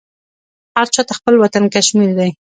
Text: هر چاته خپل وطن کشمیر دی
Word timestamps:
هر 0.77 0.87
چاته 0.93 1.13
خپل 1.19 1.33
وطن 1.39 1.63
کشمیر 1.75 2.11
دی 2.17 2.29